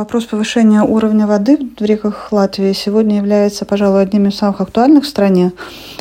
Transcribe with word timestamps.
Вопрос 0.00 0.24
повышения 0.24 0.80
уровня 0.80 1.26
воды 1.26 1.58
в 1.78 1.84
реках 1.84 2.32
Латвии 2.32 2.72
сегодня 2.72 3.18
является, 3.18 3.66
пожалуй, 3.66 4.00
одним 4.00 4.28
из 4.28 4.36
самых 4.38 4.62
актуальных 4.62 5.04
в 5.04 5.06
стране. 5.06 5.52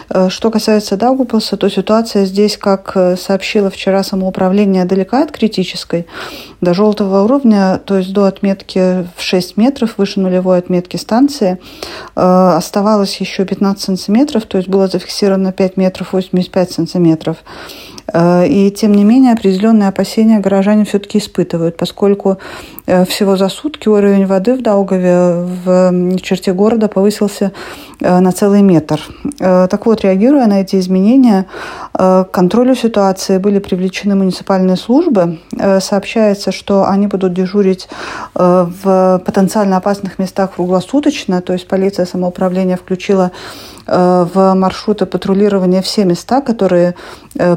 Э, 0.10 0.30
что 0.30 0.52
касается 0.52 0.96
Даугупилса, 0.96 1.58
то 1.58 1.68
ситуация 1.68 2.24
здесь, 2.24 2.56
как 2.58 2.94
э, 2.96 3.18
сообщило 3.18 3.70
вчера 3.70 4.02
самоуправление, 4.04 4.86
далека 4.86 5.22
от 5.22 5.34
критической. 5.34 6.08
До 6.62 6.74
желтого 6.74 7.24
уровня, 7.24 7.82
то 7.84 7.98
есть 7.98 8.14
до 8.14 8.24
отметки 8.24 9.06
в 9.18 9.22
6 9.22 9.58
метров, 9.58 9.98
выше 9.98 10.22
нулевой 10.22 10.60
отметки 10.60 10.96
станции, 10.96 11.60
э, 12.16 12.54
оставалось 12.56 13.18
еще 13.18 13.44
15 13.44 13.84
сантиметров, 13.84 14.46
то 14.46 14.60
есть 14.60 14.70
было 14.70 14.88
зафиксировано 14.88 15.52
5 15.52 15.76
метров 15.76 16.14
85 16.14 16.72
сантиметров. 16.72 17.36
И 18.14 18.74
тем 18.76 18.94
не 18.94 19.04
менее 19.04 19.34
определенные 19.34 19.90
опасения 19.90 20.40
горожане 20.40 20.86
все-таки 20.86 21.20
испытывают, 21.20 21.78
поскольку 21.78 22.38
всего 22.86 23.36
за 23.36 23.50
сутки 23.50 23.88
уровень 23.88 24.26
воды 24.26 24.56
в 24.56 24.62
Даугаве 24.62 25.46
в 25.66 26.18
черте 26.22 26.54
города 26.54 26.88
повысился 26.88 27.52
на 28.00 28.32
целый 28.32 28.62
метр. 28.62 29.00
Так 29.40 29.86
вот, 29.86 30.02
реагируя 30.02 30.48
на 30.48 30.62
эти 30.62 30.78
изменения, 30.80 31.46
э, 31.98 32.26
к 32.28 32.32
контролю 32.32 32.76
ситуации 32.76 33.38
были 33.38 33.60
привлечены 33.60 34.16
муниципальные 34.16 34.78
службы. 34.78 35.40
Э, 35.58 35.80
сообщается, 35.80 36.52
что 36.52 36.88
они 36.88 37.08
будут 37.08 37.34
дежурить 37.34 37.88
э, 38.36 38.68
в 38.84 39.22
потенциально 39.26 39.78
опасных 39.78 40.20
местах 40.20 40.56
круглосуточно, 40.56 41.42
то 41.42 41.54
есть 41.54 41.68
полиция 41.68 42.06
самоуправления 42.06 42.78
включила 42.78 43.32
в 43.92 44.54
маршруты 44.54 45.06
патрулирования 45.06 45.82
все 45.82 46.06
места, 46.06 46.42
которые 46.42 46.96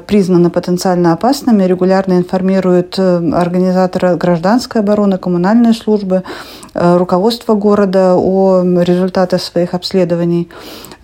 признаны 0.06 0.50
потенциально 0.50 1.12
опасными, 1.12 1.64
регулярно 1.64 2.14
информируют 2.14 2.98
организаторы 2.98 4.16
гражданской 4.16 4.80
обороны, 4.80 5.18
коммунальные 5.18 5.74
службы, 5.74 6.22
руководство 6.74 7.54
города 7.54 8.14
о 8.16 8.62
результатах 8.62 9.42
своих 9.42 9.74
обследований. 9.74 10.48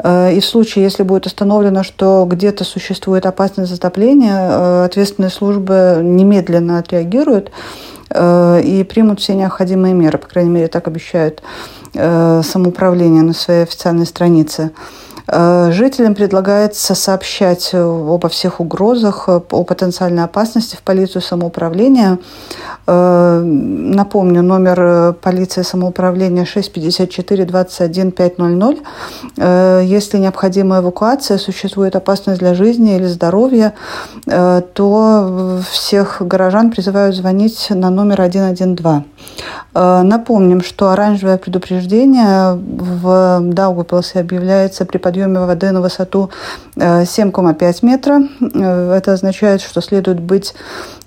И 0.00 0.38
в 0.40 0.44
случае, 0.44 0.84
если 0.84 1.02
будет 1.02 1.26
установлено, 1.26 1.82
что 1.82 2.24
где-то 2.28 2.62
существует 2.62 3.26
опасность 3.26 3.70
затопления, 3.70 4.36
э, 4.38 4.84
ответственные 4.84 5.30
службы 5.30 5.98
немедленно 6.02 6.78
отреагируют 6.78 7.50
э, 8.10 8.60
и 8.62 8.84
примут 8.84 9.18
все 9.18 9.34
необходимые 9.34 9.94
меры. 9.94 10.18
По 10.18 10.28
крайней 10.28 10.50
мере, 10.50 10.68
так 10.68 10.86
обещают 10.86 11.42
э, 11.94 12.42
самоуправление 12.44 13.22
на 13.22 13.32
своей 13.32 13.64
официальной 13.64 14.06
странице. 14.06 14.70
Э, 15.30 15.70
жителям 15.72 16.14
предлагается 16.14 16.94
сообщать 16.94 17.70
обо 17.74 18.28
всех 18.28 18.60
угрозах, 18.60 19.28
о 19.28 19.40
потенциальной 19.40 20.24
опасности 20.24 20.76
в 20.76 20.82
полицию 20.82 21.20
самоуправления. 21.20 22.18
Э, 22.86 23.42
напомню, 23.42 24.42
номер 24.42 25.12
полиции 25.20 25.62
самоуправления 25.62 26.46
654 26.46 27.44
21 27.44 28.12
500. 28.12 28.78
Если 29.36 30.18
необходима 30.18 30.78
эвакуация, 30.78 31.38
существует 31.38 31.94
опасность 31.96 32.38
для 32.38 32.54
жизни 32.54 32.96
или 32.96 33.04
здоровья, 33.04 33.74
э, 34.26 34.62
то 34.72 35.60
всех 35.70 36.22
горожан 36.22 36.70
призывают 36.70 37.14
звонить 37.14 37.66
на 37.70 37.90
номер 37.90 38.18
112. 38.18 39.04
Напомним, 39.74 40.62
что 40.62 40.90
оранжевое 40.90 41.36
предупреждение 41.36 42.54
в 42.54 43.40
Даугавпилсе 43.42 44.20
объявляется 44.20 44.84
при 44.84 44.98
подъеме 44.98 45.17
подъеме 45.18 45.46
воды 45.46 45.72
на 45.72 45.80
высоту 45.80 46.30
7,5 46.76 47.56
э, 47.60 47.86
метра. 47.86 48.22
Э, 48.54 48.94
это 48.96 49.12
означает, 49.12 49.60
что 49.60 49.80
следует 49.80 50.20
быть 50.20 50.54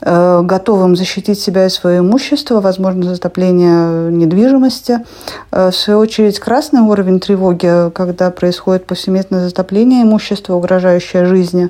э, 0.01 0.41
готовым 0.43 0.95
защитить 0.95 1.39
себя 1.39 1.65
и 1.65 1.69
свое 1.69 1.99
имущество, 1.99 2.59
возможно 2.59 3.03
затопление 3.03 4.11
недвижимости. 4.11 4.99
В 5.51 5.71
свою 5.71 5.99
очередь, 5.99 6.39
красный 6.39 6.81
уровень 6.81 7.19
тревоги, 7.19 7.91
когда 7.91 8.31
происходит 8.31 8.85
повсеместное 8.85 9.47
затопление 9.47 10.03
имущества, 10.03 10.55
угрожающее 10.55 11.25
жизни 11.25 11.69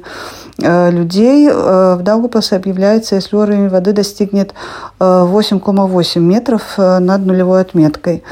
людей, 0.58 1.50
в 1.50 2.00
Даугавпилсе 2.04 2.56
объявляется, 2.56 3.16
если 3.16 3.36
уровень 3.36 3.70
воды 3.70 3.94
достигнет 3.94 4.54
8,8 5.00 6.20
метров 6.20 6.78
над 6.78 7.26
нулевой 7.26 7.62
отметкой. 7.62 8.24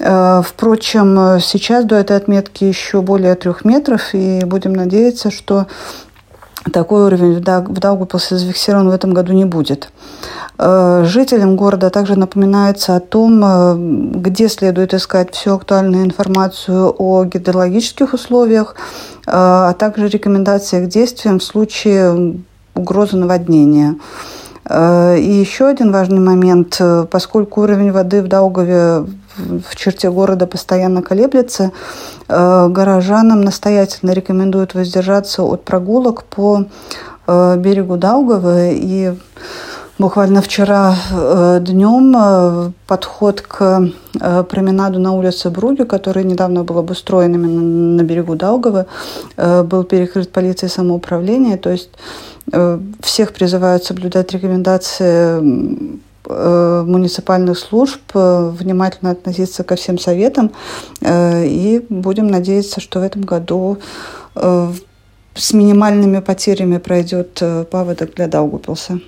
Э, 0.00 0.40
впрочем, 0.44 1.38
сейчас 1.40 1.84
до 1.84 1.96
этой 1.96 2.16
отметки 2.16 2.64
еще 2.64 3.02
более 3.02 3.34
трех 3.34 3.64
метров, 3.64 4.14
и 4.14 4.40
будем 4.44 4.72
надеяться, 4.72 5.30
что 5.30 5.66
такой 6.72 7.06
уровень 7.06 7.36
в 7.36 7.78
Даугавпилсе 7.78 8.36
зафиксирован 8.36 8.88
в 8.88 8.92
этом 8.92 9.12
году 9.12 9.32
не 9.32 9.44
будет. 9.44 9.90
Э, 10.58 11.04
жителям 11.04 11.56
города 11.56 11.90
также 11.90 12.18
напоминается 12.18 12.96
о 12.96 13.00
том, 13.00 13.42
э, 13.44 13.74
где 14.18 14.48
следует 14.48 14.94
искать 14.94 15.34
всю 15.34 15.54
актуальную 15.54 16.04
информацию 16.04 16.94
о 16.96 17.24
гидрологических 17.24 18.14
условиях, 18.14 18.76
а 19.26 19.74
также 19.74 20.08
рекомендации 20.08 20.84
к 20.84 20.88
действиям 20.88 21.40
в 21.40 21.44
случае 21.44 22.40
угрозы 22.74 23.16
наводнения. 23.16 23.96
И 24.68 25.44
еще 25.44 25.66
один 25.66 25.92
важный 25.92 26.20
момент, 26.20 26.80
поскольку 27.10 27.62
уровень 27.62 27.92
воды 27.92 28.22
в 28.22 28.28
Даугаве 28.28 29.04
в 29.40 29.76
черте 29.76 30.10
города 30.10 30.46
постоянно 30.46 31.02
колеблется, 31.02 31.72
э, 32.28 32.68
горожанам 32.68 33.40
настоятельно 33.40 34.12
рекомендуют 34.12 34.74
воздержаться 34.74 35.42
от 35.42 35.64
прогулок 35.64 36.24
по 36.24 36.64
э, 37.26 37.56
берегу 37.56 37.96
Даугавы. 37.96 38.72
И 38.74 39.14
буквально 39.98 40.42
вчера 40.42 40.94
э, 41.10 41.58
днем 41.62 42.74
подход 42.86 43.40
к 43.42 43.90
променаду 44.50 44.98
на 44.98 45.12
улице 45.12 45.50
Бруги, 45.50 45.84
который 45.84 46.24
недавно 46.24 46.64
был 46.64 46.78
обустроен 46.78 47.34
именно 47.34 47.60
на 47.60 48.02
берегу 48.02 48.34
Даугавы, 48.34 48.86
был 49.36 49.84
перекрыт 49.84 50.32
полицией 50.32 50.70
самоуправления. 50.70 51.56
То 51.56 51.70
есть 51.70 51.90
всех 53.00 53.32
призывают 53.32 53.84
соблюдать 53.84 54.32
рекомендации 54.32 56.00
муниципальных 56.86 57.58
служб 57.58 58.00
э, 58.14 58.50
внимательно 58.50 59.10
относиться 59.10 59.64
ко 59.64 59.76
всем 59.76 59.98
советам. 59.98 60.52
Э, 61.00 61.44
и 61.46 61.84
будем 61.88 62.28
надеяться, 62.28 62.80
что 62.80 63.00
в 63.00 63.02
этом 63.02 63.22
году 63.22 63.78
с 65.34 65.52
минимальными 65.52 66.20
потерями 66.20 66.78
пройдет 66.78 67.42
паводок 67.70 68.14
для 68.14 68.28
Даугупилса. 68.28 69.00